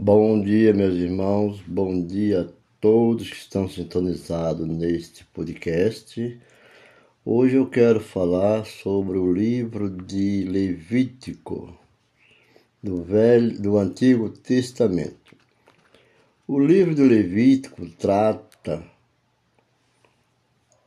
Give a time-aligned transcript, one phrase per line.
[0.00, 2.48] Bom dia, meus irmãos, bom dia a
[2.80, 6.40] todos que estão sintonizados neste podcast.
[7.24, 11.76] Hoje eu quero falar sobre o livro de Levítico,
[12.80, 15.36] do, Velho, do Antigo Testamento.
[16.46, 18.84] O livro de Levítico trata,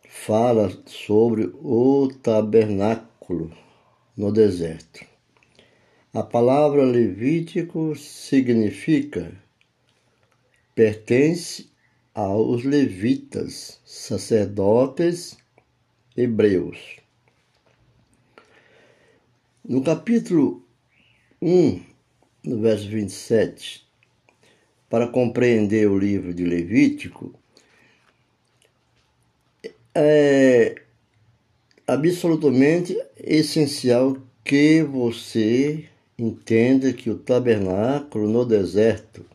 [0.07, 3.51] fala sobre o tabernáculo
[4.15, 5.10] no deserto.
[6.13, 9.31] A palavra Levítico significa
[10.75, 11.69] pertence
[12.13, 15.37] aos levitas, sacerdotes
[16.17, 16.97] hebreus.
[19.63, 20.61] No capítulo
[21.41, 21.81] 1,
[22.43, 23.87] no verso 27,
[24.89, 27.33] para compreender o livro de Levítico,
[29.95, 30.75] é
[31.87, 35.87] absolutamente essencial que você
[36.17, 39.25] entenda que o tabernáculo no deserto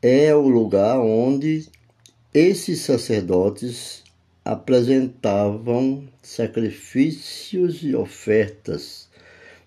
[0.00, 1.68] é o lugar onde
[2.34, 4.02] esses sacerdotes
[4.44, 9.08] apresentavam sacrifícios e ofertas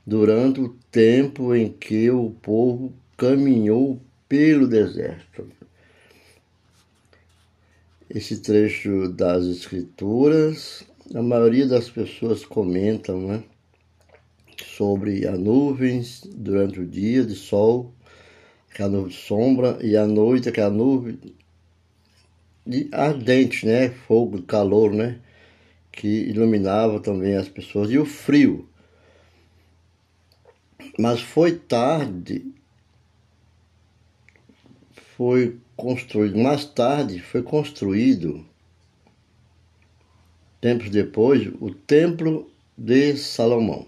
[0.06, 5.48] durante o tempo em que o povo caminhou pelo deserto.
[8.10, 13.44] Esse trecho das Escrituras, a maioria das pessoas comentam, né?
[14.64, 17.94] Sobre as nuvens durante o dia de sol,
[18.70, 21.20] aquela nuvem de sombra, e à noite aquela nuvem
[22.66, 23.90] de ardente, né?
[23.90, 25.20] Fogo, calor, né?
[25.92, 27.92] Que iluminava também as pessoas.
[27.92, 28.68] E o frio.
[30.98, 32.54] Mas foi tarde,
[35.16, 38.46] foi construído, mais tarde foi construído,
[40.62, 43.86] tempos depois, o Templo de Salomão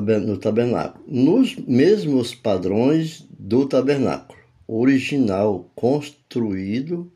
[0.00, 7.12] no tabernáculo, nos mesmos padrões do tabernáculo original construído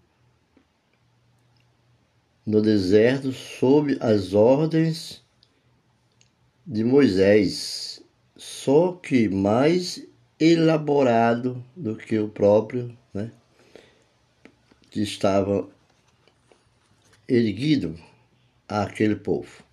[2.44, 5.24] no deserto sob as ordens
[6.66, 8.02] de Moisés,
[8.36, 10.06] só que mais
[10.38, 13.30] elaborado do que o próprio, né,
[14.90, 15.68] que estava
[17.28, 17.98] erguido
[18.68, 19.64] àquele povo.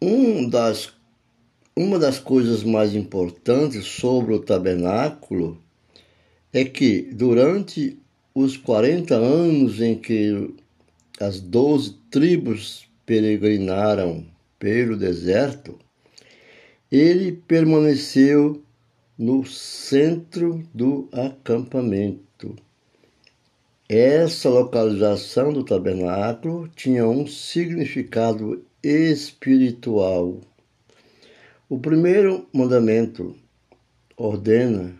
[0.00, 0.92] Um das
[1.74, 5.58] uma das coisas mais importantes sobre o tabernáculo
[6.52, 7.98] é que durante
[8.34, 10.54] os 40 anos em que
[11.18, 14.26] as doze tribos peregrinaram
[14.58, 15.78] pelo deserto,
[16.90, 18.62] ele permaneceu
[19.18, 22.54] no centro do acampamento.
[23.88, 30.40] Essa localização do tabernáculo tinha um significado espiritual
[31.72, 33.34] o primeiro mandamento
[34.14, 34.94] ordena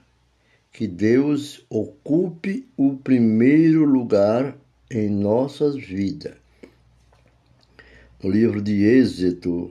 [0.73, 4.57] que Deus ocupe o primeiro lugar
[4.91, 6.33] em nossas vidas.
[8.23, 9.71] No livro de Êxodo,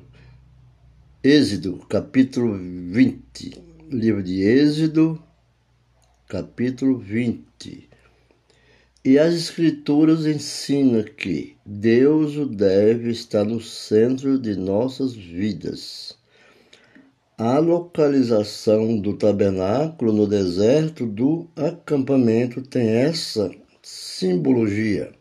[1.23, 3.63] Êxodo, capítulo 20.
[3.89, 5.19] Livro de Êxodo,
[6.27, 7.89] capítulo 20.
[9.03, 16.20] E as Escrituras ensinam que Deus deve estar no centro de nossas vidas.
[17.43, 23.49] A localização do tabernáculo no deserto do acampamento tem essa
[23.81, 25.11] simbologia.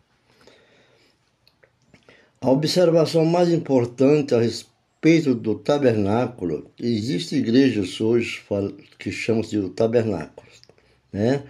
[2.38, 8.44] A observação mais importante a respeito do tabernáculo, existem igrejas hoje
[8.98, 10.46] que chamam-se de tabernáculo,
[11.10, 11.42] né?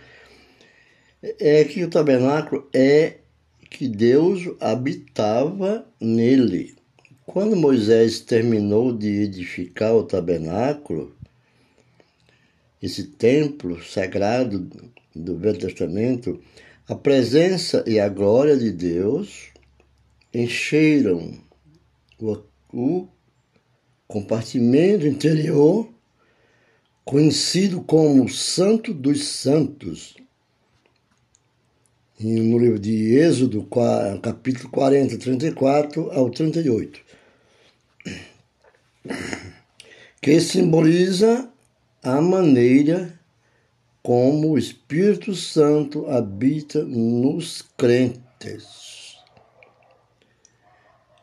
[1.21, 3.17] É que o tabernáculo é
[3.69, 6.80] que Deus habitava nele.
[7.33, 11.15] Quando Moisés terminou de edificar o tabernáculo,
[12.83, 14.69] esse templo sagrado
[15.15, 16.41] do Velho Testamento,
[16.89, 19.53] a presença e a glória de Deus
[20.35, 21.39] encheram
[22.19, 22.37] o,
[22.73, 23.09] o
[24.09, 25.89] compartimento interior,
[27.05, 30.17] conhecido como Santo dos Santos,
[32.19, 33.69] no livro de Êxodo,
[34.21, 37.10] capítulo 40, 34 ao 38
[40.21, 41.51] que simboliza
[42.03, 43.19] a maneira
[44.03, 49.17] como o Espírito Santo habita nos crentes.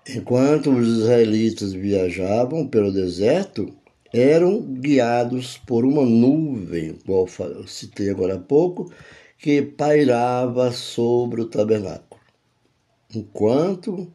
[0.10, 3.72] Enquanto os israelitas viajavam pelo deserto,
[4.12, 8.92] eram guiados por uma nuvem, eu citei agora há pouco,
[9.38, 12.22] que pairava sobre o tabernáculo.
[13.14, 14.12] Enquanto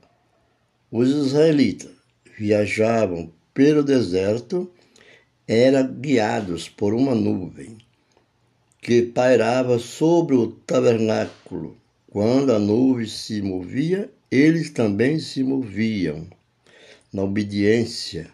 [0.91, 1.93] os israelitas
[2.37, 4.71] viajavam pelo deserto,
[5.47, 7.77] eram guiados por uma nuvem
[8.81, 11.77] que pairava sobre o tabernáculo.
[12.11, 16.27] Quando a nuvem se movia, eles também se moviam
[17.13, 18.31] na obediência.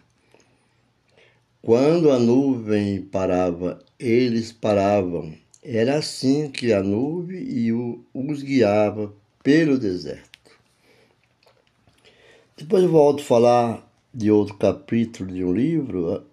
[1.61, 5.33] Quando a nuvem parava, eles paravam.
[5.61, 7.71] Era assim que a nuvem
[8.13, 9.13] os guiava
[9.43, 10.29] pelo deserto.
[12.57, 13.88] Depois eu volto a falar
[14.19, 16.25] de outro capítulo de um livro,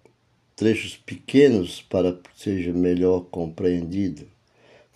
[0.57, 4.27] trechos pequenos para que seja melhor compreendido.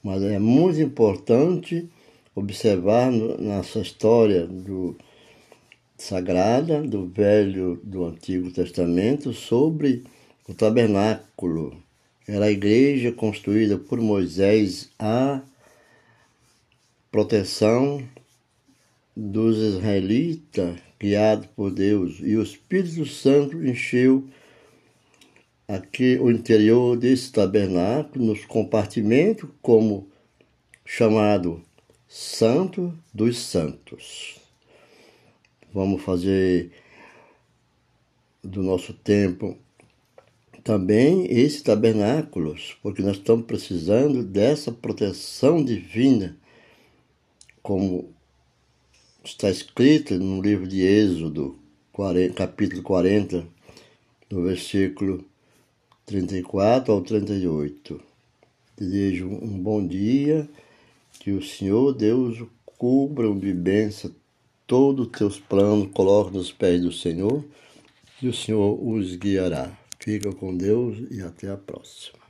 [0.04, 1.90] Mas é muito importante
[2.36, 4.98] observar nessa história do
[5.98, 10.04] sagrada do Velho do Antigo Testamento sobre
[10.46, 11.82] o tabernáculo.
[12.28, 15.40] Era a igreja construída por Moisés a
[17.10, 18.04] proteção
[19.30, 24.28] dos israelitas, guiado por Deus, e o Espírito Santo encheu
[25.68, 30.10] aqui o interior desse tabernáculo, nos compartimentos, como
[30.84, 31.62] chamado
[32.08, 34.40] Santo dos Santos.
[35.72, 36.72] Vamos fazer
[38.44, 39.56] do nosso tempo
[40.64, 46.36] também esse tabernáculos, porque nós estamos precisando dessa proteção divina,
[47.62, 48.14] como
[49.24, 51.56] está escrito no livro de Êxodo,
[51.94, 53.46] 40, capítulo 40,
[54.32, 55.24] no versículo
[56.06, 58.02] 34 ao 38.
[58.78, 60.50] Desejo um bom dia,
[61.20, 62.44] que o Senhor Deus
[62.78, 64.12] cubra de bênção
[64.66, 67.44] todos os teus planos, coloque nos pés do Senhor
[68.22, 69.78] e o Senhor os guiará.
[70.00, 72.21] Fica com Deus e até a próxima.